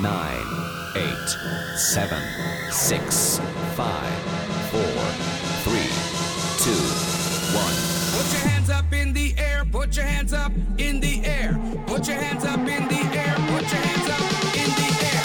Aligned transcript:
10, 0.00 0.02
9, 0.02 0.46
8, 0.96 1.04
7, 1.76 2.22
6, 2.70 3.38
5, 3.38 4.12
4, 4.70 4.80
3, 4.80 5.80
2, 6.58 6.70
1. 7.52 7.90
Put 8.12 8.32
your 8.32 8.40
hands 8.48 8.70
up 8.70 8.92
in 8.92 9.12
the 9.12 9.34
air, 9.36 9.64
put 9.70 9.96
your 9.96 10.06
hands 10.06 10.32
up 10.32 10.52
in 10.78 11.00
the 11.00 11.24
air, 11.24 11.58
put 11.86 12.06
your 12.08 12.16
hands 12.16 12.44
up 12.44 12.60
in 12.60 12.88
the 12.88 13.00
air, 13.18 13.34
put 13.48 13.62
your 13.70 13.80
hands 13.80 14.10
up 14.10 14.22
in 14.56 14.70
the 14.80 14.88
air. 15.04 15.22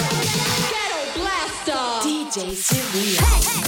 Ghetto 0.71 1.19
Blaster. 1.19 1.83
DJ 2.07 2.53
Syria. 2.53 3.21
Hey, 3.21 3.41
hey, 3.41 3.61
hey, 3.61 3.64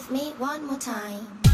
with 0.00 0.10
me 0.10 0.32
one 0.38 0.64
more 0.66 0.78
time. 0.78 1.49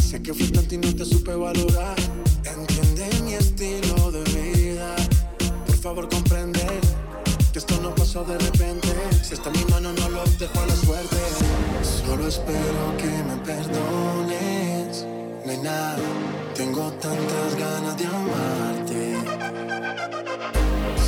Sé 0.00 0.22
que 0.22 0.32
fui 0.32 0.46
tanto 0.48 0.74
y 0.76 0.78
no 0.78 0.94
te 0.94 1.04
supe 1.04 1.34
valorar. 1.34 1.96
Entiende 2.44 3.08
mi 3.24 3.34
estilo 3.34 4.12
de 4.12 4.22
vida. 4.24 4.94
Por 5.66 5.76
favor, 5.76 6.08
comprende 6.08 6.60
que 7.52 7.58
esto 7.58 7.80
no 7.82 7.92
pasó 7.92 8.22
de 8.24 8.38
repente. 8.38 8.88
Si 9.22 9.34
está 9.34 9.50
en 9.50 9.58
mi 9.58 9.64
mano, 9.72 9.92
no 9.92 10.08
lo 10.08 10.24
dejo 10.38 10.60
a 10.60 10.66
la 10.66 10.76
suerte. 10.76 11.16
Solo 11.82 12.28
espero 12.28 12.96
que 12.96 13.10
me 13.28 13.36
perdones. 13.44 15.04
Nena, 15.44 15.96
tengo 16.54 16.92
tantas 16.92 17.56
ganas 17.58 17.96
de 17.98 18.06
amarte. 18.06 19.16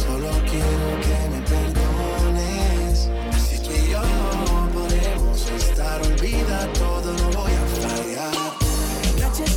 Solo 0.05 0.31
quiero 0.51 0.89
que 1.07 1.19
me 1.33 1.41
perdones. 1.53 3.09
Si 3.49 3.59
tú 3.63 3.71
y 3.71 3.91
yo 3.93 4.03
podemos 4.75 5.51
estar, 5.51 6.03
olvida 6.03 6.73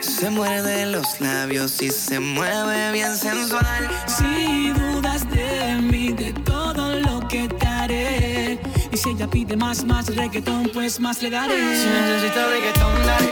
Se 0.00 0.28
muerde 0.28 0.84
los 0.84 1.22
labios 1.22 1.80
y 1.80 1.90
se 1.90 2.20
mueve 2.20 2.92
bien 2.92 3.16
sensual. 3.16 3.88
Si 4.06 4.68
dudas 4.72 5.26
de 5.30 5.76
mí, 5.80 6.12
de 6.12 6.34
todo 6.34 6.94
lo 7.00 7.26
que 7.28 7.48
te 7.48 7.66
haré. 7.66 8.60
Y 8.92 8.96
si 8.98 9.08
ella 9.08 9.26
pide 9.26 9.56
más, 9.56 9.84
más 9.84 10.14
reggaetón, 10.14 10.70
pues 10.74 11.00
más 11.00 11.22
le 11.22 11.30
daré. 11.30 11.56
Si 11.56 11.88
necesitas 11.88 12.50
reggaetón, 12.50 13.06
dale. 13.06 13.30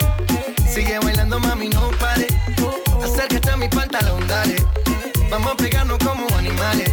Sigue 0.73 0.99
bailando, 1.01 1.39
mami, 1.39 1.69
no 1.69 1.91
pare. 2.01 2.29
Acércate 3.05 3.51
a 3.51 3.59
mi 3.59 3.69
pantalón, 3.69 4.27
dale. 4.27 4.57
Vamos 5.31 5.53
a 5.53 5.57
pegarnos 5.59 5.99
como 5.99 6.27
animales. 6.39 6.91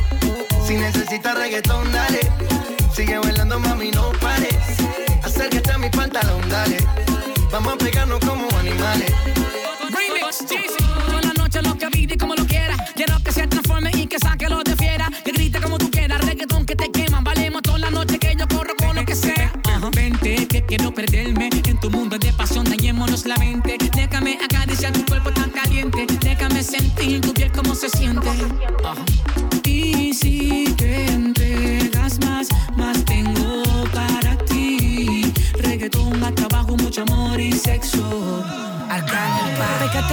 Si 0.67 0.75
necesitas 0.75 1.33
reggaetón, 1.37 1.89
dale. 1.93 2.19
Sigue 2.93 3.19
bailando, 3.19 3.57
mami, 3.57 3.91
no 3.91 4.11
pare. 4.19 4.49
Acércate 5.23 5.71
a 5.71 5.77
mi 5.77 5.89
pantalón, 5.89 6.41
dale. 6.49 7.02
Vamos 7.53 7.73
a 7.75 7.77
pegarnos 7.77 8.19
como 8.21 8.47
animales. 8.57 9.13
Remix. 9.91 10.39
Toda 11.05 11.21
la 11.21 11.33
noche 11.33 11.61
lo 11.61 11.77
que 11.77 11.87
vive 11.89 12.15
y 12.15 12.17
como 12.17 12.33
lo 12.33 12.47
quiera. 12.47 12.75
Quiero 12.95 13.19
que 13.23 13.31
se 13.31 13.45
transforme 13.45 13.91
y 13.93 14.07
que 14.07 14.17
saque 14.17 14.49
lo 14.49 14.63
de 14.63 14.75
fiera. 14.75 15.07
Que 15.23 15.31
grite 15.31 15.61
como 15.61 15.77
tú 15.77 15.91
quieras, 15.91 16.19
reggaetón 16.25 16.65
que 16.65 16.75
te 16.75 16.91
queman. 16.91 17.23
Valemos 17.23 17.61
toda 17.61 17.77
la 17.77 17.91
noche 17.91 18.17
que 18.17 18.35
yo 18.35 18.47
corro 18.47 18.73
con 18.75 18.95
lo 18.95 19.05
que 19.05 19.13
sea. 19.13 19.53
Vente, 19.93 20.47
que 20.47 20.65
quiero 20.65 20.91
perderme 20.91 21.49
en 21.53 21.79
tu 21.79 21.91
mundo 21.91 22.17
de 22.17 22.33
pasión, 22.33 22.65
dañémonos 22.65 23.27
la 23.27 23.35
mente. 23.35 23.62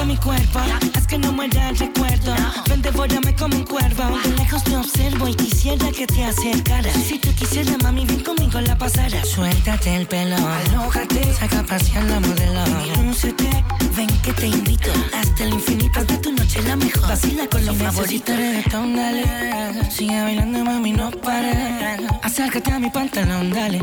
Pégate 0.01 0.03
a 0.03 0.05
mi 0.05 0.17
cuerpo, 0.17 0.59
haz 0.95 1.07
que 1.07 1.19
no 1.19 1.33
muera 1.33 1.69
el 1.69 1.77
recuerdo. 1.77 2.35
Ven, 2.69 2.81
devórame 2.81 3.35
como 3.37 3.57
un 3.57 3.65
cuervo. 3.65 4.19
De 4.25 4.33
lejos 4.37 4.65
te 4.65 4.75
observo 4.75 5.29
y 5.29 5.35
quisiera 5.35 5.91
que 5.91 6.07
te 6.07 6.25
acercaras. 6.25 6.95
Si 6.95 7.19
tú 7.19 7.29
quisieras, 7.35 7.83
mami, 7.83 8.07
ven 8.07 8.21
conmigo 8.21 8.61
la 8.63 8.79
pasara. 8.79 9.23
Suéltate 9.25 9.97
el 9.97 10.07
pelo, 10.07 10.37
alójate, 10.37 11.35
saca 11.35 11.61
a 11.61 11.63
pasear 11.65 12.05
la 12.05 12.21
modelo. 12.21 12.65
Lúcete, 13.05 13.65
ven 13.95 14.09
que 14.23 14.33
te 14.33 14.47
invito. 14.47 14.91
Hasta 15.15 15.45
el 15.45 15.53
infinito 15.53 16.03
de 16.05 16.17
tu 16.17 16.33
noche 16.33 16.63
la 16.63 16.77
mejor. 16.77 17.09
Vacila 17.09 17.47
con 17.49 17.67
los 17.67 17.77
favoritos. 17.77 18.37
reggaetón, 18.37 18.97
dale. 18.97 19.25
Sigue 19.91 20.23
bailando, 20.23 20.65
mami, 20.65 20.93
no 20.93 21.11
pares. 21.11 22.01
Acércate 22.23 22.73
a 22.73 22.79
mi 22.79 22.89
pantalón, 22.89 23.51
dale. 23.51 23.83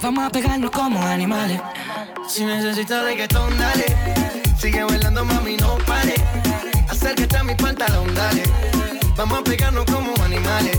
Vamos 0.00 0.24
a 0.24 0.30
pegarnos 0.30 0.70
como 0.70 1.02
animales. 1.02 1.60
Si 2.28 2.44
necesitas 2.44 3.02
reggaetón, 3.02 3.58
dale. 3.58 4.29
Sigue 4.60 4.84
bailando, 4.84 5.24
mami, 5.24 5.56
no 5.56 5.78
pare. 5.86 6.16
Acércate 6.86 7.34
a 7.34 7.42
mi 7.42 7.54
pantalón, 7.54 8.14
dale. 8.14 8.42
Vamos 9.16 9.38
a 9.38 9.42
pegarnos 9.42 9.86
como 9.86 10.12
animales. 10.22 10.78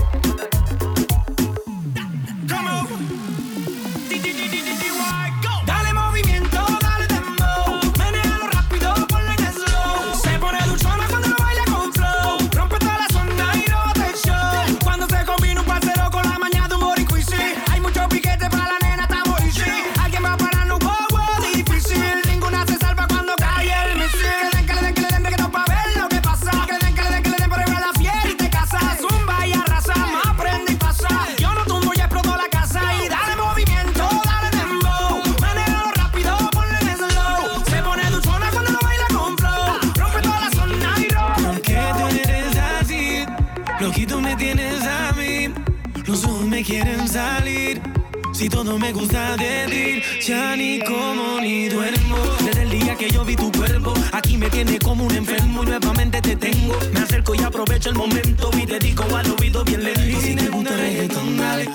Aprovecho 57.62 57.90
el 57.90 57.96
momento 57.96 58.50
y 58.60 58.66
dedico 58.66 59.04
al 59.16 59.30
oído 59.38 59.64
bien 59.64 59.84
lento. 59.84 60.20
Si 60.20 60.34
te 60.34 60.48
gusta 60.48 60.76
reggaetón, 60.76 61.36
dale. 61.36 61.68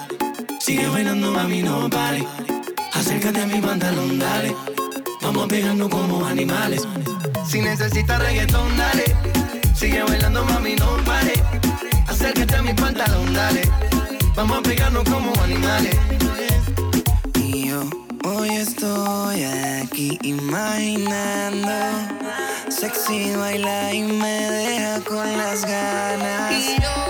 Sigue 0.60 0.88
bailando, 0.88 1.32
mami, 1.32 1.64
no 1.64 1.90
pare. 1.90 2.26
Acércate 2.94 3.42
a 3.42 3.48
mi 3.48 3.62
pantalón, 3.62 4.20
dale. 4.20 4.54
Vamos 5.22 5.46
a 5.46 5.48
pegarnos 5.48 5.88
como 5.88 6.26
animales. 6.26 6.86
Si 7.48 7.62
necesitas 7.62 8.20
reggaetón, 8.20 8.78
dale. 8.78 9.16
Sigue 9.76 10.04
bailando, 10.04 10.44
mami, 10.44 10.76
no 10.76 10.98
pare. 11.06 11.34
Acércate 12.08 12.56
a 12.56 12.62
mi 12.62 12.74
pantalón, 12.74 13.34
dale. 13.34 13.62
Vamos 14.36 14.58
a 14.58 14.62
pegarnos 14.62 15.04
como 15.06 15.34
animales. 15.42 15.96
Y 17.36 17.70
yo 17.70 17.90
hoy 18.26 18.50
estoy 18.50 19.44
aquí 19.44 20.20
imaginando. 20.24 22.17
Sexy 22.80 23.36
baila 23.36 23.92
y 23.92 24.04
me 24.04 24.52
deja 24.52 25.02
con 25.04 25.36
las 25.36 25.66
ganas. 25.66 27.07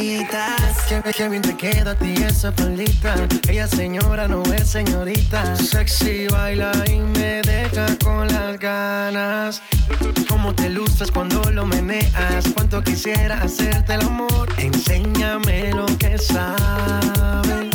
Tú 0.00 0.06
necesitas. 0.06 0.76
Qué, 0.88 1.12
qué 1.12 1.28
bien 1.28 1.42
te 1.42 1.56
queda 1.56 1.92
a 1.92 1.94
ti 1.94 2.14
esa 2.22 2.52
palita. 2.52 3.14
Ella 3.48 3.66
señora 3.66 4.28
no 4.28 4.42
es 4.52 4.68
señorita. 4.68 5.56
Sexy 5.56 6.26
baila 6.28 6.72
y 6.90 6.98
me 6.98 7.42
deja 7.42 7.86
con 8.02 8.26
las 8.28 8.58
ganas. 8.58 9.62
Cómo 10.28 10.54
te 10.54 10.68
lustras 10.68 11.10
cuando 11.10 11.42
lo 11.50 11.66
meneas. 11.66 12.48
Cuánto 12.54 12.82
quisiera 12.82 13.42
hacerte 13.42 13.94
el 13.94 14.02
amor. 14.02 14.48
Enséñame 14.58 15.72
lo 15.72 15.86
que 15.98 16.18
sabes. 16.18 17.70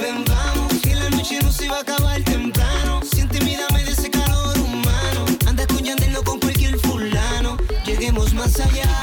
Ven, 0.00 0.24
vamos, 0.26 0.74
que 0.82 0.94
la 0.94 1.10
noche 1.10 1.38
no 1.42 1.50
se 1.50 1.68
va 1.68 1.78
a 1.78 1.80
acabar 1.80 2.20
temprano. 2.22 3.00
Siente 3.02 3.40
mi 3.44 3.56
dame 3.56 3.84
de 3.84 3.92
ese 3.92 4.10
calor 4.10 4.58
humano. 4.58 5.24
Anda 5.46 5.66
con 5.66 5.80
con 6.24 6.40
cualquier 6.40 6.78
fulano. 6.78 7.56
Lleguemos 7.86 8.32
más 8.34 8.58
allá 8.60 8.99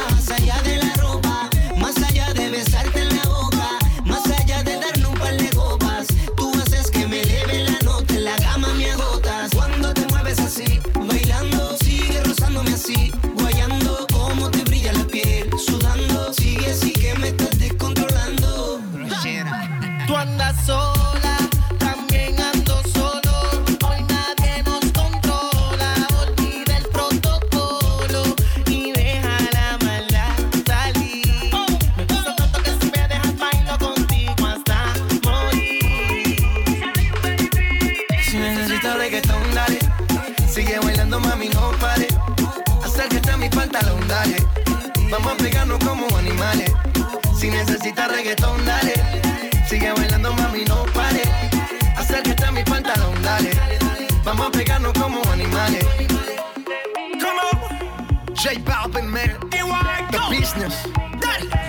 J 58.47 58.59
Balvin, 58.59 59.09
man. 59.11 59.37
The 59.51 60.25
business. 60.29 60.87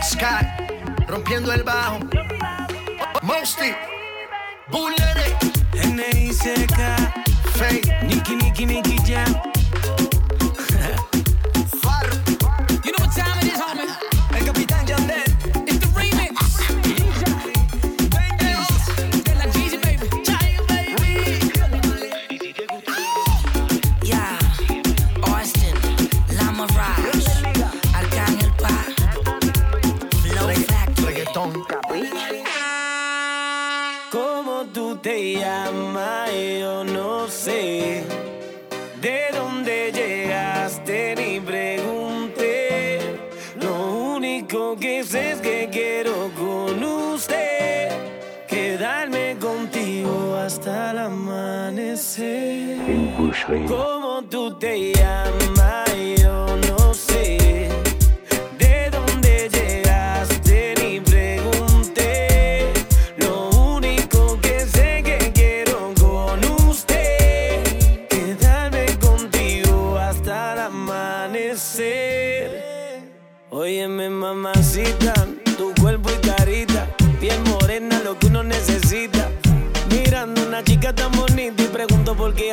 Sky. 0.00 0.46
Rompiendo 1.08 1.52
el 1.52 1.64
bajo. 1.64 1.98
Mosty. 3.22 3.74
Bullet. 4.70 5.34
N.I.C.K. 5.74 6.96
Fake. 7.56 8.02
Nicky, 8.04 8.36
Nicky, 8.36 8.64
Nicky 8.64 8.96
Jam. 9.04 9.47
Como 53.48 54.22
tú 54.28 54.58
te 54.58 54.92
llamas. 54.92 55.47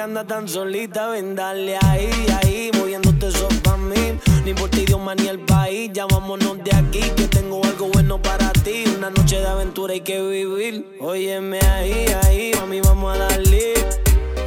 anda 0.05 0.23
tan 0.23 0.47
solita, 0.47 1.07
ven 1.07 1.33
dale 1.33 1.77
ahí, 1.81 2.11
ahí, 2.39 2.69
moviéndote 2.77 3.27
eso 3.27 3.47
pa' 3.63 3.75
mí. 3.75 4.19
No 4.43 4.49
importa 4.49 4.77
idioma 4.77 5.15
ni 5.15 5.27
el 5.27 5.39
país, 5.39 5.89
ya 5.93 6.05
vámonos 6.05 6.63
de 6.63 6.75
aquí, 6.75 7.01
que 7.15 7.27
tengo 7.27 7.65
algo 7.65 7.87
bueno 7.87 8.21
para 8.21 8.51
ti. 8.51 8.83
Una 8.95 9.09
noche 9.09 9.39
de 9.39 9.47
aventura 9.47 9.93
hay 9.93 10.01
que 10.01 10.21
vivir. 10.21 10.85
Óyeme 10.99 11.59
ahí, 11.59 12.05
ahí, 12.23 12.51
mami, 12.59 12.81
vamos 12.81 13.15
a 13.15 13.17
darle. 13.17 13.73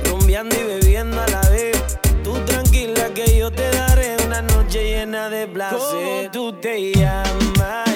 Rumbeando 0.05 0.55
y 0.55 0.63
bebiendo 0.63 1.21
a 1.21 1.27
la 1.27 1.41
vez. 1.51 1.99
Tú 2.23 2.35
tranquila 2.47 3.13
que 3.13 3.37
yo 3.37 3.51
te 3.51 3.69
daré 3.69 4.17
una 4.27 4.43
noche 4.43 4.85
llena 4.85 5.29
de 5.29 5.49
placer. 5.49 5.79
¿Cómo 5.81 6.31
tú 6.31 6.53
te 6.61 6.93
llamas? 6.93 7.88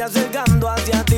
acercando 0.00 0.68
hacia 0.68 1.04
ti. 1.04 1.17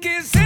que 0.00 0.22
se 0.22 0.37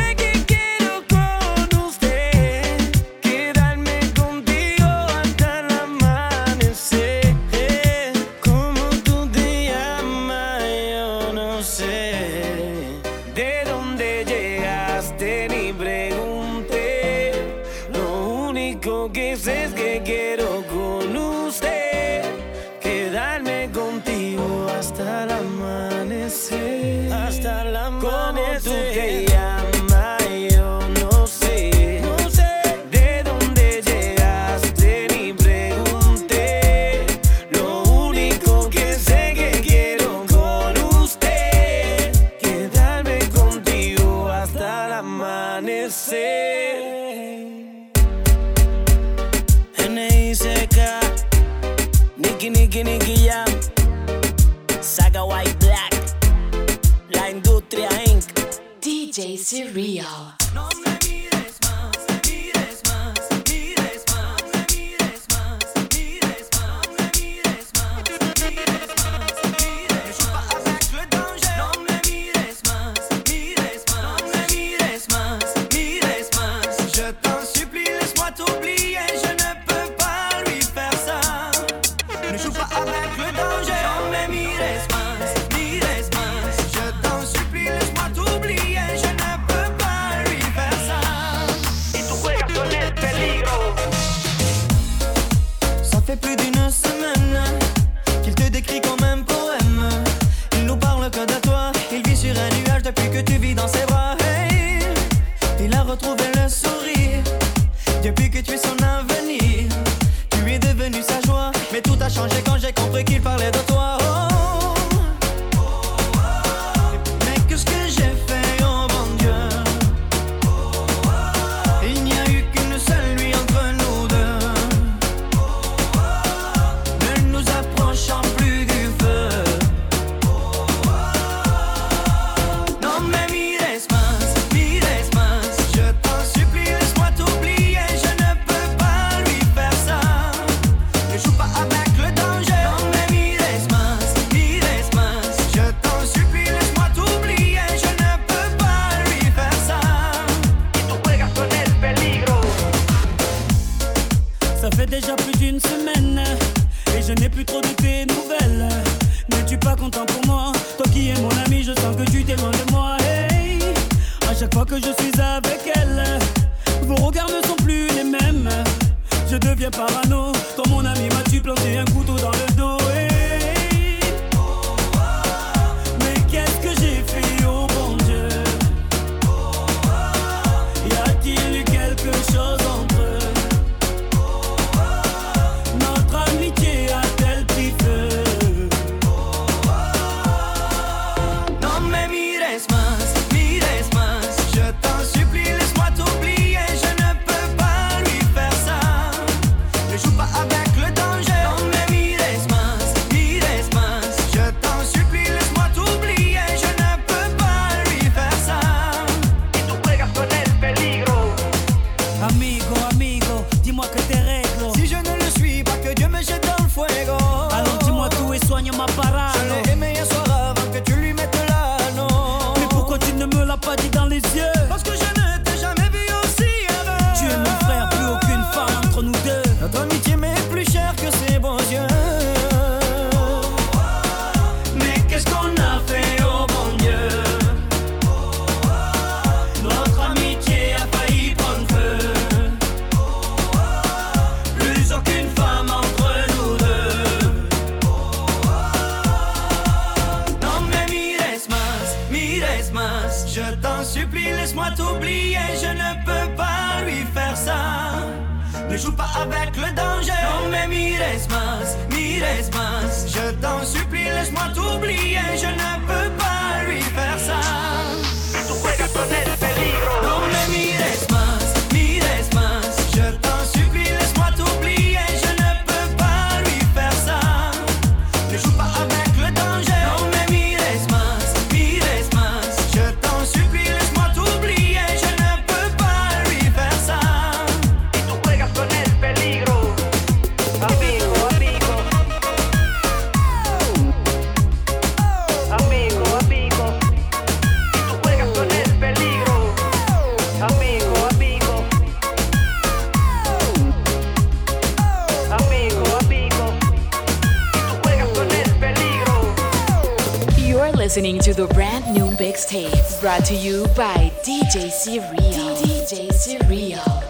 to 311.35 311.47
the 311.47 311.55
brand 311.55 311.87
new 311.95 312.11
mixtape 312.17 313.01
brought 313.01 313.25
to 313.25 313.35
you 313.35 313.67
by 313.77 314.13
DJ 314.23 314.71
Serial. 314.71 315.57
DJ 315.57 316.13
Serial. 316.13 317.02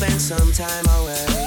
Spend 0.00 0.18
some 0.18 0.50
time 0.52 0.86
away. 1.02 1.39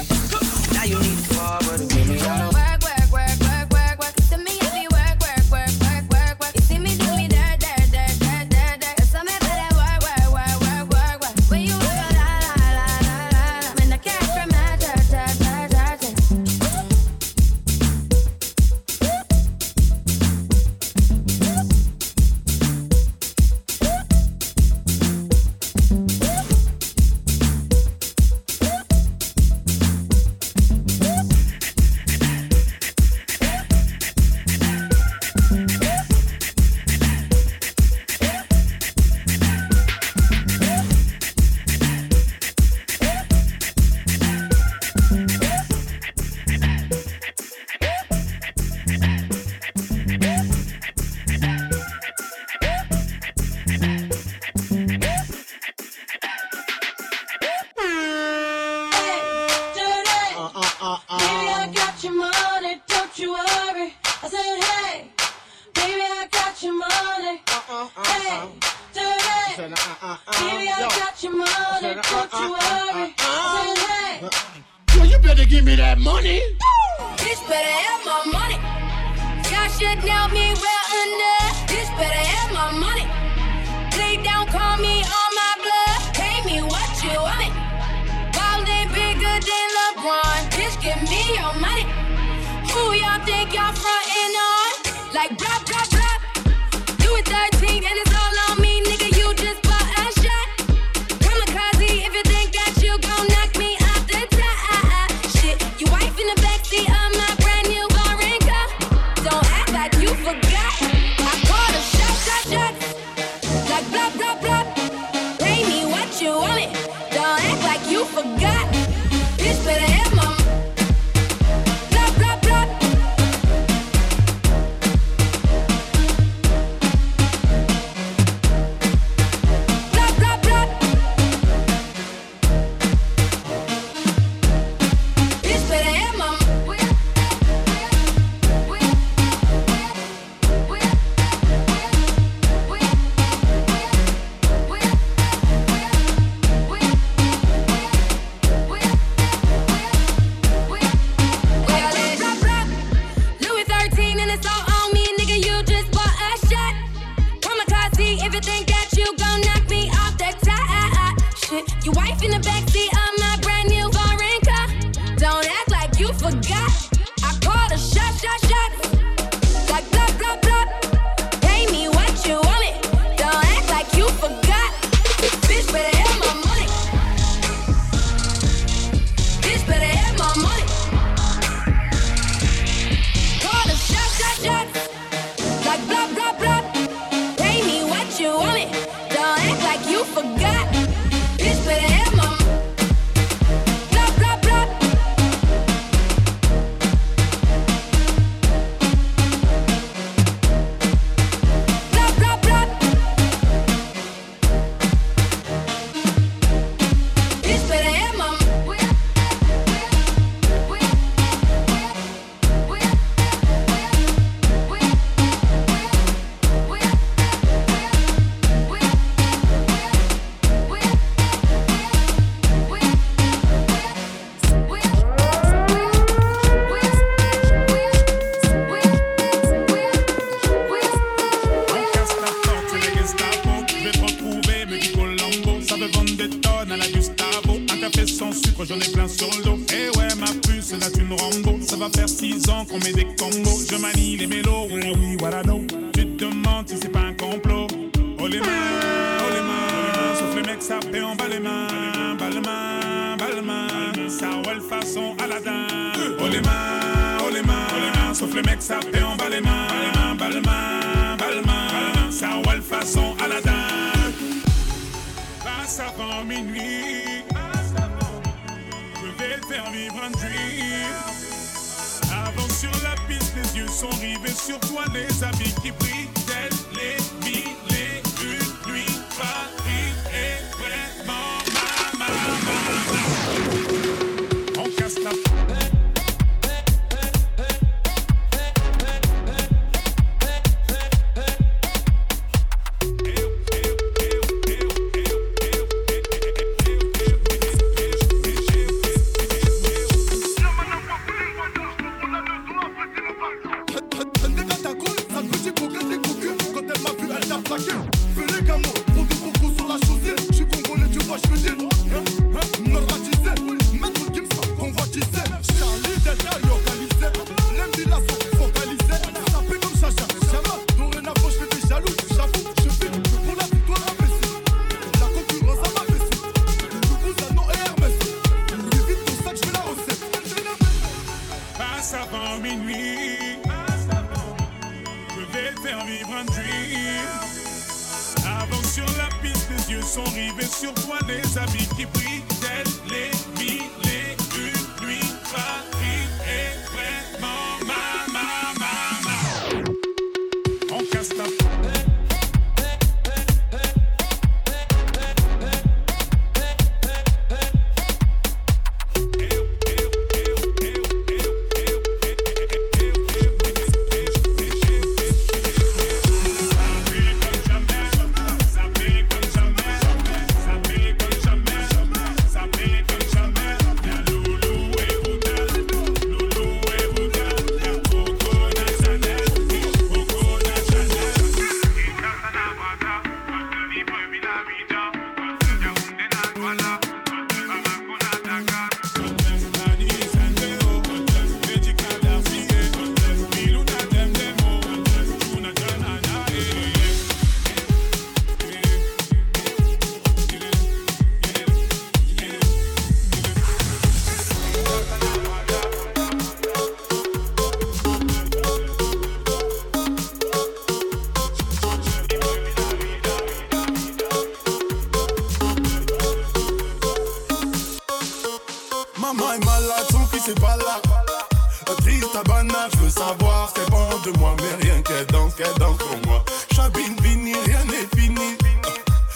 Triste 421.84 422.12
tabarnak, 422.14 422.72
je 422.74 422.78
veux 422.80 422.90
savoir, 422.90 423.52
c'est 423.56 423.70
bon 423.70 423.88
de 424.06 424.18
moi, 424.18 424.36
mais 424.38 424.66
rien 424.66 424.82
qu'elle 424.82 425.06
danse, 425.08 425.34
qu'elle 425.36 425.54
danse 425.60 425.78
pour 425.78 425.98
moi. 426.08 426.24
Chabine 426.56 426.96
fini, 427.02 427.34
rien 427.46 427.64
n'est 427.66 428.00
fini. 428.00 428.38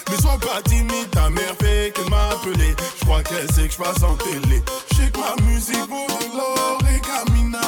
Mais 0.09 0.17
sois 0.21 0.37
pas 0.39 0.61
timide, 0.63 1.09
ta 1.11 1.29
mère 1.29 1.55
fait 1.59 1.93
qu'elle 1.93 2.09
m'a 2.09 2.29
appelé. 2.29 2.75
Je 2.99 3.05
crois 3.05 3.23
qu'elle 3.23 3.51
sait 3.51 3.67
que 3.67 3.73
je 3.73 3.77
passe 3.77 4.03
en 4.03 4.15
télé. 4.15 4.63
Je 4.91 4.95
sais 4.95 5.11
que 5.11 5.19
ma 5.19 5.35
musique 5.43 5.87
vaut 5.89 6.07
de 6.07 6.37
l'or 6.37 6.79
et 6.93 6.99
Camina 7.01 7.59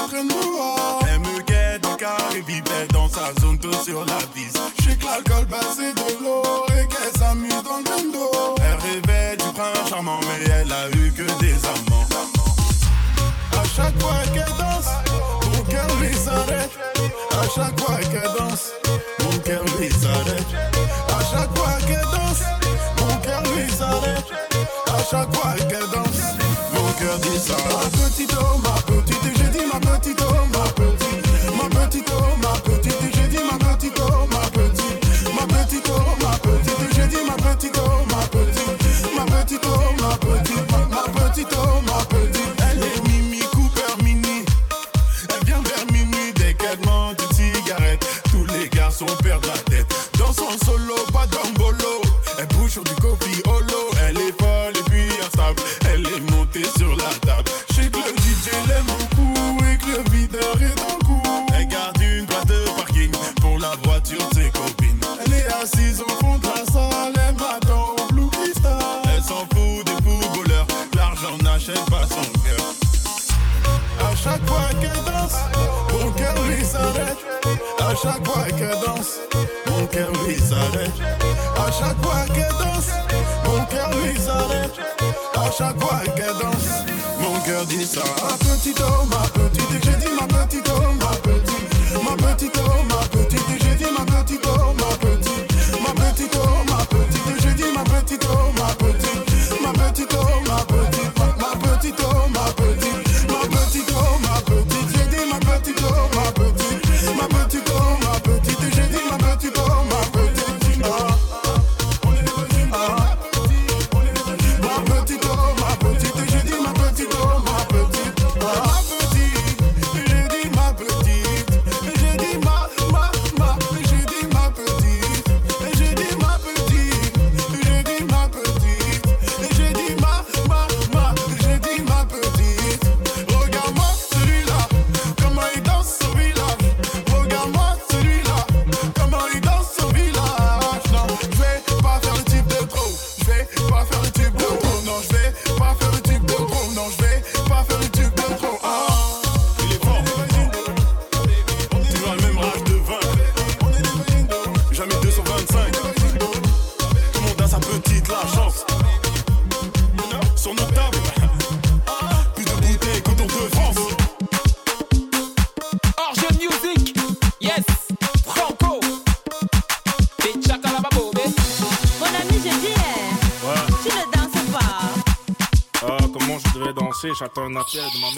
voir. 0.55 0.99
Elle 1.11 1.19
me 1.19 1.41
guette 1.41 1.85
en 1.85 1.95
Caraïbes, 1.95 2.67
elle 2.79 2.87
dans 2.89 3.09
sa 3.09 3.33
zone, 3.41 3.59
tout 3.59 3.73
sur 3.83 4.05
la 4.05 4.19
vis. 4.35 4.53
Je 4.79 4.83
sais 4.83 4.95
que 4.95 5.05
l'alcool 5.05 5.45
passe 5.47 5.77
c'est 5.77 5.93
de 5.93 6.23
l'or 6.23 6.65
et 6.69 6.87
qu'elle 6.87 7.19
s'amuse 7.19 7.63
dans 7.63 7.77
le 7.77 8.38
fois 14.09 14.23
qu'elle 14.33 14.55
danse, 14.57 14.89
mon 15.51 15.63
cœur 15.63 15.87
lui 16.01 16.13
s'arrête. 16.13 16.73
À 17.31 17.43
chaque 17.55 17.79
fois 17.79 17.97
qu'elle 18.11 18.33
danse, 18.37 18.65
mon 19.23 19.37
cœur 19.39 19.63
lui 19.77 19.89
s'arrête. 20.01 20.51
À 21.07 21.19
chaque 21.31 21.57
fois 21.57 21.77
qu'elle 21.87 22.09
danse, 22.15 22.43
mon 22.99 23.15
cœur 23.25 23.43
lui 23.53 23.71
s'arrête. 23.71 24.29
À 24.87 24.99
chaque 25.09 25.35
fois 25.35 25.53
qu'elle 25.69 25.89
danse, 25.95 26.21
mon 26.73 26.91
cœur 26.99 27.17
dit 27.19 27.39
ça. 27.39 27.57
Ma 27.69 27.85
petite 27.97 28.35
oh, 28.39 28.57
ma 28.63 28.75
petite, 28.81 29.25
j'ai 29.37 29.49
dit 29.55 29.65
ma 29.71 29.79
petite 29.79 30.21
oh, 30.21 30.45
ma 30.53 30.58
ça. 87.89 88.01
Ma 88.21 88.37
petite 88.37 88.81
oh, 88.81 89.05
ma 89.05 89.27
petite, 89.29 89.83
j'ai 89.83 89.97
dit 89.97 90.13
ma 90.19 90.27
petite 90.45 90.69
oh, 90.69 90.93
ma 91.01 91.08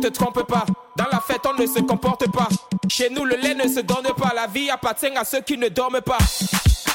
te 0.00 0.08
trompe 0.08 0.42
pas, 0.44 0.64
dans 0.96 1.06
la 1.10 1.20
fête 1.20 1.42
on 1.44 1.60
ne 1.60 1.66
se 1.66 1.80
comporte 1.80 2.30
pas. 2.30 2.48
Chez 2.88 3.10
nous 3.10 3.24
le 3.24 3.36
lait 3.36 3.54
ne 3.54 3.68
se 3.68 3.80
donne 3.80 4.08
pas, 4.16 4.32
la 4.34 4.46
vie 4.46 4.70
appartient 4.70 5.06
à 5.06 5.24
ceux 5.24 5.40
qui 5.40 5.56
ne 5.56 5.68
dorment 5.68 6.00
pas. 6.00 6.18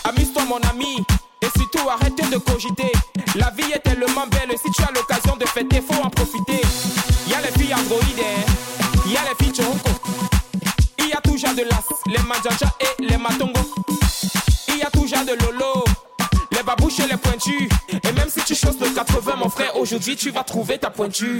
Amuse-toi 0.06 0.44
mon 0.46 0.60
ami, 0.70 0.98
et 1.42 1.48
surtout 1.58 1.90
arrête 1.90 2.16
de 2.16 2.38
cogiter. 2.38 2.92
La 3.36 3.50
vie 3.52 3.72
est 3.74 3.80
tellement 3.80 4.28
belle, 4.28 4.58
si 4.58 4.72
tu 4.72 4.84
as 4.84 4.92
l'occasion 4.94 5.36
de 5.38 5.46
fêter, 5.46 5.82
faut 5.82 6.02
en 6.02 6.10
profiter. 6.10 6.62
Y 7.28 7.34
a 7.34 7.42
les 7.42 7.52
filles 7.60 7.74
androïdes, 7.74 8.24
il 9.06 9.12
y 9.12 9.18
a 9.18 9.22
les 9.30 9.44
filles 9.44 9.56
choco. 9.56 9.90
Y 11.00 11.12
a 11.14 11.38
genre 11.38 11.56
de 11.56 11.64
las, 11.64 11.86
les 12.08 12.24
manjaja 12.24 12.72
et 12.80 13.04
les 13.04 13.18
matongo. 13.18 13.60
Il 14.70 14.78
y 14.78 14.82
a 14.82 14.90
genre 15.06 15.26
de 15.26 15.34
lolo, 15.44 15.83
les 16.74 16.76
babouches 16.76 17.00
et 17.00 17.08
les 17.08 17.18
pointus. 17.18 17.70
Et 17.90 18.12
même 18.14 18.30
si 18.30 18.42
tu 18.44 18.56
choses 18.56 18.80
le 18.80 18.90
80, 18.90 19.36
mon 19.38 19.50
frère, 19.50 19.76
aujourd'hui 19.78 20.16
tu 20.16 20.32
vas 20.32 20.44
trouver 20.44 20.78
ta 20.78 20.90
pointure. 20.90 21.40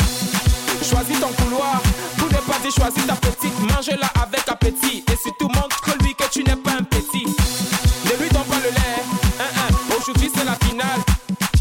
Choisis 0.84 1.20
ton 1.20 1.30
couloir, 1.44 1.82
tout 2.18 2.28
n'est 2.28 2.36
pas 2.36 2.60
dit, 2.64 2.72
choisis 2.72 3.06
ta 3.06 3.16
petite. 3.16 3.58
Mange-la 3.60 4.08
avec 4.22 4.48
appétit. 4.48 5.04
Et 5.12 5.16
surtout 5.16 5.48
montre-lui 5.48 6.16
que 6.16 6.30
tu 6.32 6.44
n'es 6.44 6.56
pas 6.56 6.72
un 6.72 6.84
petit. 6.84 7.26
Ne 7.26 8.22
lui 8.22 8.30
donne 8.30 8.44
pas 8.44 8.58
le 8.58 8.70
lait, 8.70 9.98
aujourd'hui 9.98 10.30
c'est 10.36 10.46
la 10.46 10.56
finale. 10.56 11.02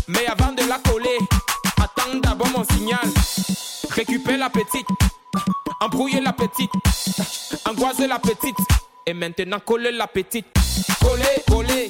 Mais 0.08 0.26
avant 0.26 0.52
de 0.52 0.68
la 0.68 0.78
coller, 0.78 1.18
attends 1.78 2.18
d'abord 2.22 2.48
mon 2.48 2.64
signal. 2.64 3.08
Récupère 3.90 4.38
la 4.38 4.50
petite, 4.50 4.86
embrouiller 5.80 6.20
la 6.20 6.32
petite, 6.32 6.70
angoiser 7.68 8.06
la 8.06 8.18
petite. 8.18 8.56
Et 9.04 9.14
maintenant 9.14 9.58
coller 9.58 9.90
la 9.90 10.06
petite. 10.06 10.46
Coller, 11.00 11.42
coller, 11.48 11.81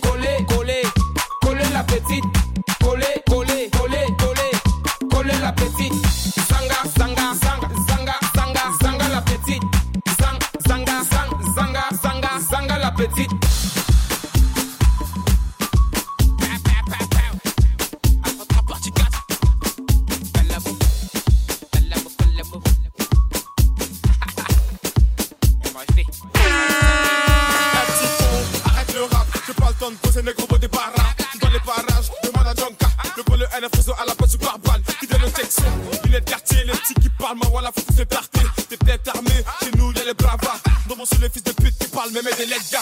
NF 33.63 33.77
réseau 33.77 33.93
à 34.03 34.07
la 34.07 34.15
base 34.15 34.31
du 34.31 34.39
barbal. 34.39 34.83
Qui 34.99 35.07
donne 35.07 35.31
texte, 35.33 35.63
il 36.05 36.15
est 36.15 36.25
quartier, 36.25 36.65
les 36.65 36.73
petits 36.73 36.95
qui 36.95 37.09
parlent, 37.11 37.39
ma 37.39 37.49
voilà, 37.49 37.71
faut 37.73 37.93
te 37.93 38.03
tarter. 38.03 38.41
T'es 38.69 38.77
peut-être 38.77 39.15
armé, 39.15 39.31
chez 39.63 39.71
nous 39.77 39.93
y'a 39.93 40.05
les 40.05 40.15
bravas. 40.15 40.59
Dans 40.89 40.97
mon 40.97 41.05
les 41.21 41.29
fils 41.29 41.45
de 41.45 41.53
pute 41.53 41.79
qui 41.79 41.87
parlent, 41.89 42.11
même 42.11 42.25
des 42.25 42.47
gars. 42.47 42.81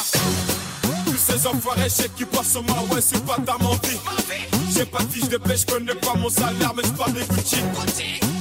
Tous 1.04 1.16
ces 1.16 1.46
enfoirés, 1.46 1.88
je 1.88 2.06
qui 2.16 2.24
passent 2.24 2.52
sur 2.52 2.62
moi, 2.62 2.78
ouais, 2.92 3.00
c'est 3.00 3.22
pas 3.26 3.36
ta 3.44 3.58
mentie. 3.62 3.98
J'ai 4.74 4.86
pas 4.86 5.02
de 5.02 5.12
fiche 5.12 5.28
de 5.28 5.36
pêche, 5.36 5.66
connais 5.66 5.94
pas 5.94 6.14
mon 6.14 6.30
salaire, 6.30 6.72
mais 6.74 6.82
je 6.82 6.92
parle 6.92 7.12
des 7.12 7.24
Gucci. 7.24 7.56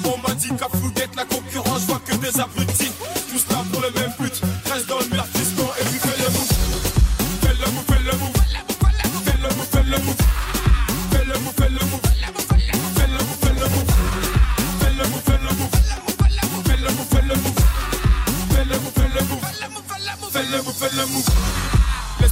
On 0.06 0.18
m'a 0.26 0.34
dit 0.36 0.50
qu'à 0.50 0.70
Fouguette, 0.70 1.16
la 1.16 1.26
concurrence, 1.26 1.82
je 1.82 1.86
vois 1.88 2.02
que 2.06 2.16
des 2.16 2.40
abrutis. 2.40 2.59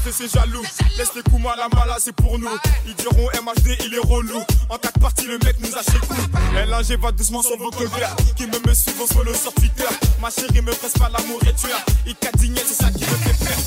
Laisse 0.08 0.16
ces 0.16 0.30
jaloux, 0.30 0.64
laisse 0.97 1.14
les 1.18 1.22
coups 1.22 1.43
mal 1.43 1.60
à 1.60 1.68
mal, 1.76 1.89
c'est 1.99 2.16
pour 2.16 2.39
nous. 2.39 2.47
Ils 2.86 2.95
diront 2.95 3.28
MHD, 3.43 3.76
il 3.86 3.93
est 3.93 4.08
relou. 4.08 4.39
En 4.70 4.78
quatre 4.78 4.97
parties, 4.99 5.28
le 5.28 5.38
mec 5.39 5.58
nous 5.60 5.76
a 5.76 5.84
chez 5.84 5.99
nous. 6.10 6.58
LNG 6.58 6.97
va 7.01 7.12
doucement 7.12 7.41
sur 7.41 7.58
vos 7.58 7.70
colères. 7.72 8.16
Qui 8.38 8.47
me 8.47 8.58
me 8.66 8.74
suivent, 8.74 9.01
on 9.01 9.08
follow 9.08 9.34
sur 9.34 9.53
Twitter. 9.55 9.84
Ma 10.22 10.30
chérie 10.30 10.62
me 10.62 10.72
presse 10.72 10.93
pas 10.93 11.10
l'amour 11.10 11.41
et 11.41 11.53
tu 11.53 11.70
as. 11.74 11.84
Il 12.05 12.16
cadigné, 12.16 12.62
c'est 12.66 12.86
ça 12.86 12.89
qui 12.89 13.01
me 13.01 13.18
fait 13.18 13.45
peur. 13.45 13.58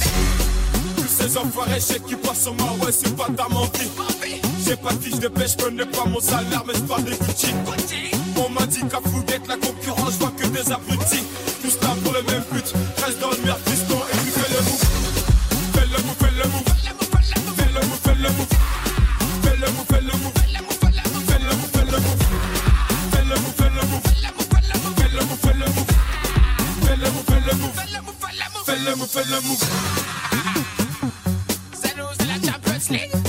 Tous 0.97 1.09
ces 1.09 1.37
enfoirés, 1.37 1.75
je 1.75 1.81
sais 1.81 2.01
qui 2.01 2.17
passent 2.17 2.45
sur 2.45 2.55
moi, 2.55 2.71
ouais, 2.87 2.93
c'est 2.93 3.15
pas 3.15 3.29
ta 3.37 3.47
mentie. 3.47 3.91
J'ai 4.65 4.77
pas 4.77 4.95
de 4.95 5.03
fiche 5.03 5.19
de 5.19 5.29
pêche, 5.29 5.59
connais 5.59 5.85
pas 5.85 6.07
mon 6.07 6.21
salaire, 6.21 6.65
mais 6.67 6.73
je 6.73 6.81
parle 6.81 7.05
des 7.05 7.19
Gucci. 7.19 7.53
On 8.37 8.49
m'a 8.49 8.65
dit 8.65 8.81
qu'à 8.89 9.01
Fouguette, 9.11 9.47
la 9.47 9.57
concurrence, 9.59 10.15
je 10.15 10.19
vois 10.19 10.33
que 10.39 10.47
des 10.47 10.73
abrutis. 10.73 11.23
Tous 11.61 11.79
là 11.83 11.95
pour 12.03 12.15
le 12.15 12.23
même 12.23 12.43
but, 12.51 12.73
reste 13.05 13.19
dans 13.19 13.31
le 13.31 13.37
merde, 13.45 13.60
Fais 28.91 28.97
le 28.97 28.99
move, 28.99 29.09
fais 29.09 29.25
le 29.25 29.41
move. 29.43 29.65
C'est 31.81 31.97
nous, 31.97 32.07
la 32.27 32.53
Champions 32.53 32.91
League. 32.91 33.20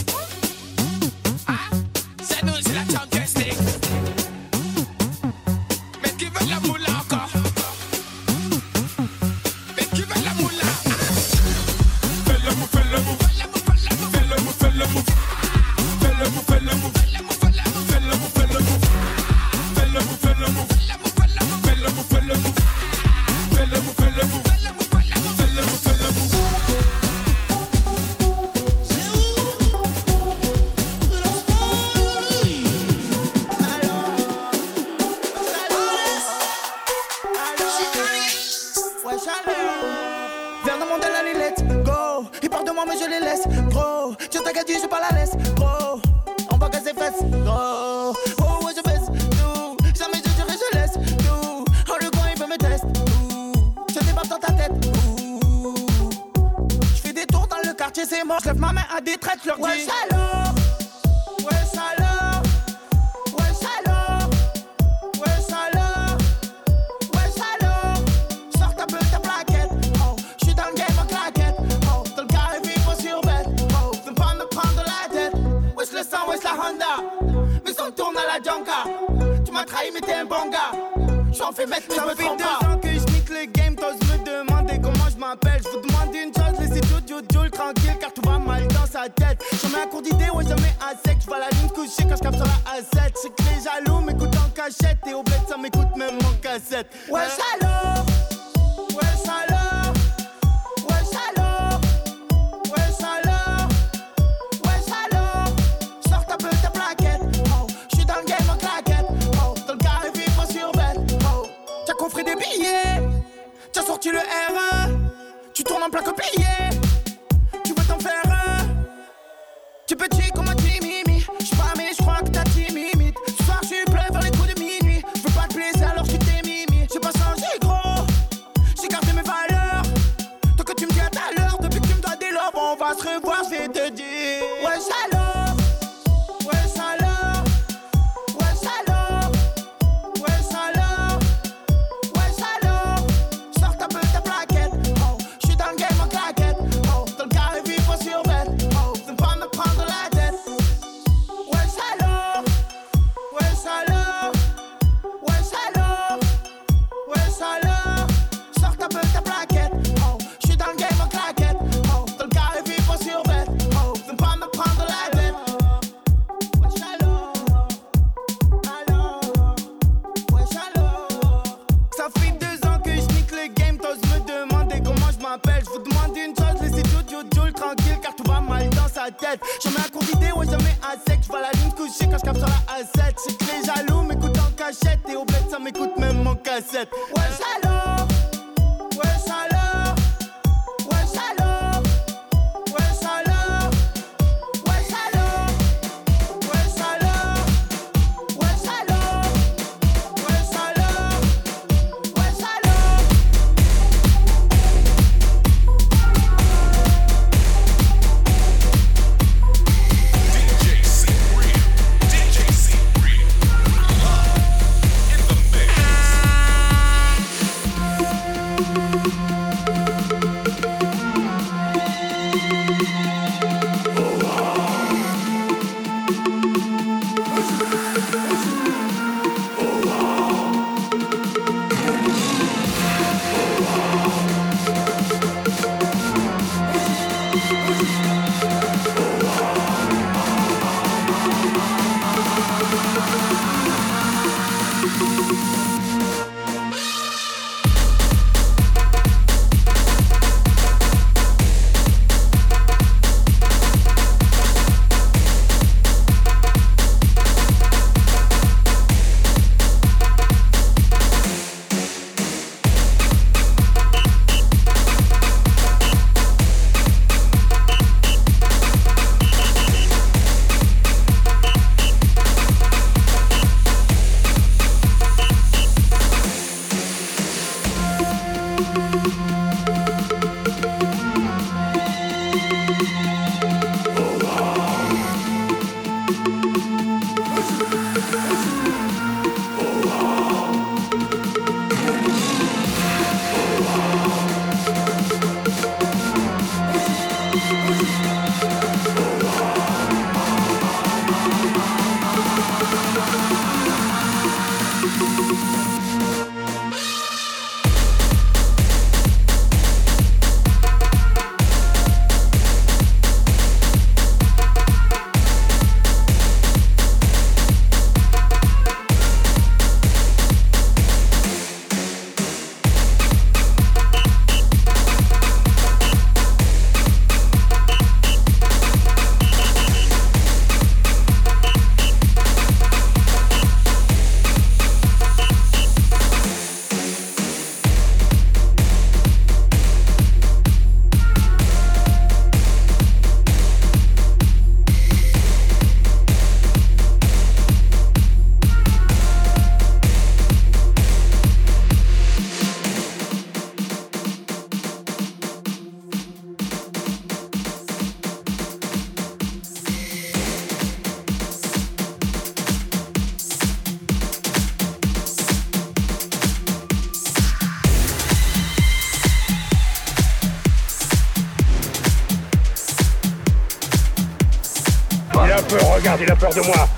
Gonzalo. 134.82 135.21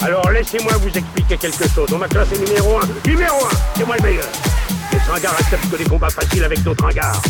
Alors 0.01 0.31
laissez-moi 0.31 0.71
vous 0.77 0.87
expliquer 0.87 1.35
quelque 1.35 1.67
chose. 1.67 1.89
On 1.91 1.97
m'a 1.97 2.07
classé 2.07 2.37
numéro 2.37 2.79
1. 2.79 2.81
Numéro 3.05 3.45
1 3.45 3.49
C'est 3.75 3.85
moi 3.85 3.97
le 3.97 4.03
meilleur. 4.03 4.27
Les 4.91 4.97
tringards 4.99 5.33
acceptent 5.37 5.69
que 5.69 5.75
des 5.75 5.83
combats 5.83 6.09
faciles 6.09 6.45
avec 6.45 6.63
d'autres 6.63 6.83
tringards. 6.83 7.21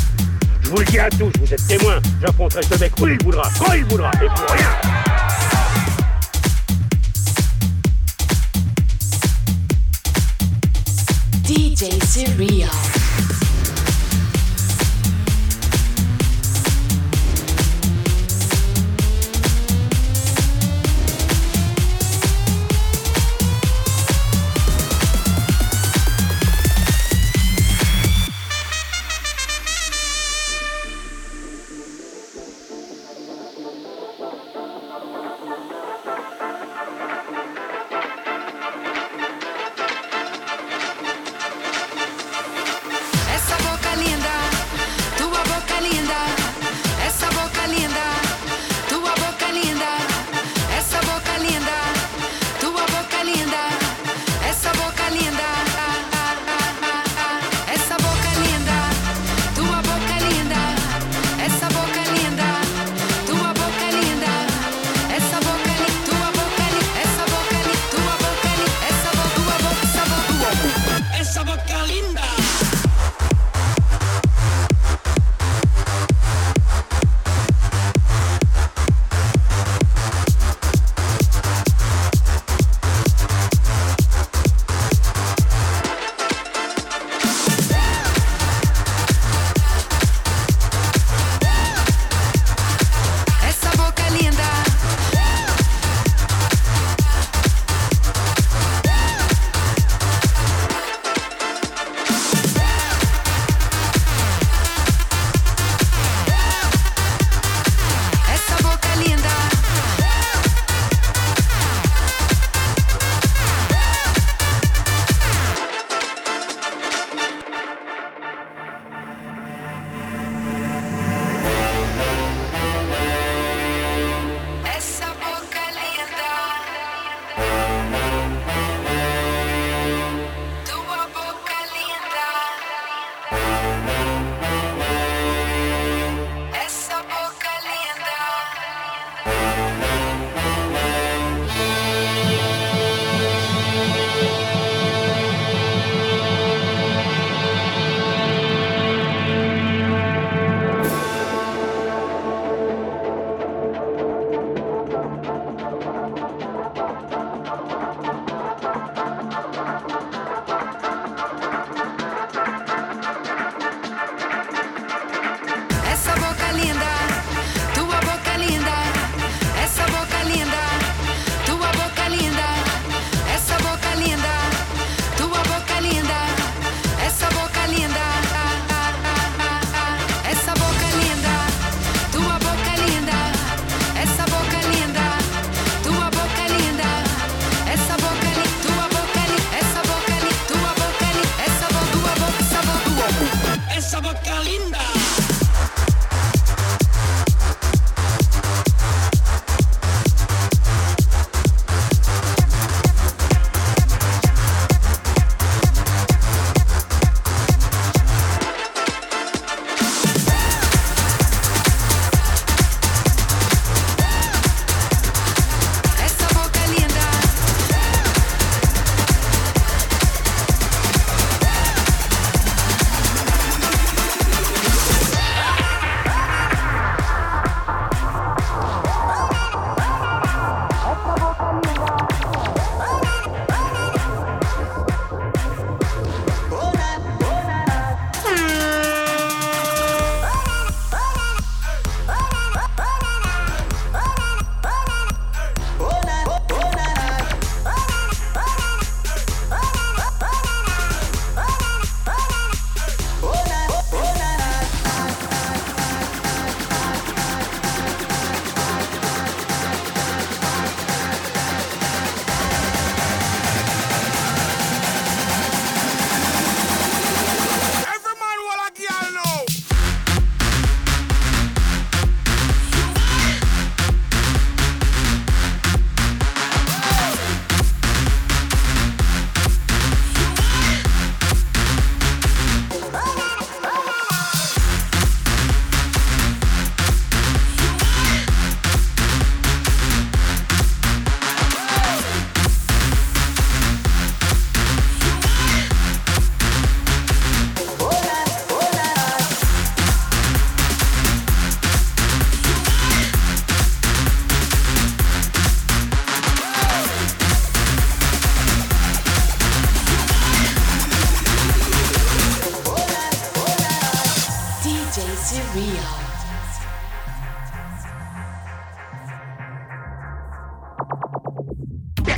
Je 0.62 0.70
vous 0.70 0.78
le 0.78 0.86
dis 0.86 1.00
à 1.00 1.10
tous, 1.10 1.32
vous 1.40 1.52
êtes 1.52 1.68
témoins. 1.68 2.00
J'affronterai 2.22 2.62
ce 2.64 2.80
mec 2.80 2.94
où 3.02 3.08
il 3.08 3.18
voudra, 3.24 3.50
quand 3.58 3.74
il 3.74 3.86
voudra, 3.86 4.12
et 4.22 4.28
pour 4.28 4.56
rien. 4.56 4.70
DJ 11.46 12.00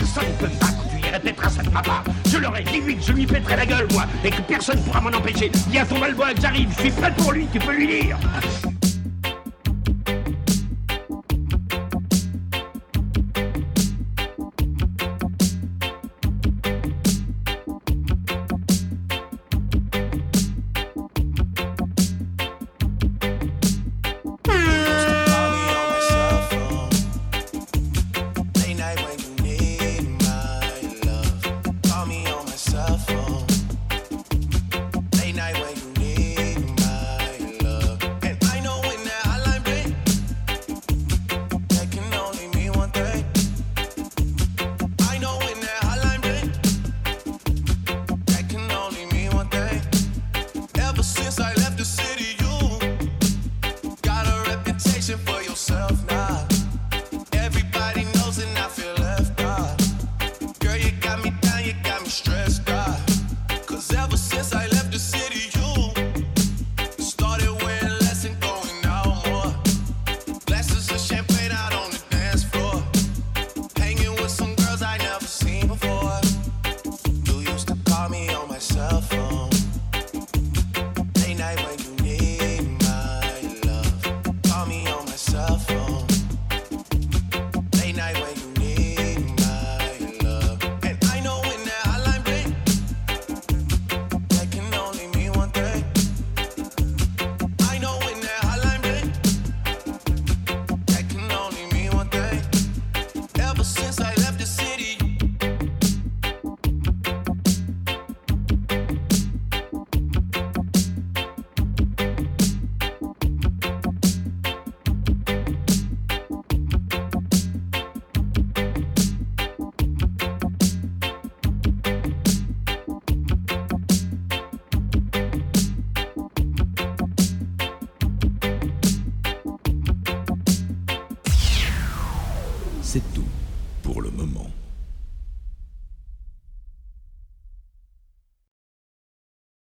seul 0.06 0.26
peut 0.40 0.48
me 0.48 0.60
battre, 0.60 0.86
tu 0.90 1.07
y 1.07 1.11
répéteras 1.11 1.49
ça 1.49 1.64
de 1.64 1.69
ma. 1.69 1.82
Je 2.30 2.38
leur 2.38 2.57
ai 2.57 2.64
dit 2.64 2.82
je 3.02 3.11
lui 3.14 3.26
pèterai 3.26 3.56
la 3.56 3.65
gueule, 3.65 3.88
moi, 3.91 4.06
et 4.23 4.30
que 4.30 4.41
personne 4.41 4.82
pourra 4.84 5.02
m'en 5.02 5.10
empêcher. 5.10 5.52
Il 5.68 5.73
y 5.73 5.80
a 5.80 5.86
ton 5.86 5.99
malbois 5.99 6.34
qui 6.34 6.45
arrive, 6.45 6.69
je 6.76 6.82
suis 6.82 6.91
prêt 6.91 7.14
pour 7.18 7.32
lui, 7.32 7.48
tu 7.52 7.60
peux 7.60 7.73
lui 7.73 7.88
dire. 7.88 8.18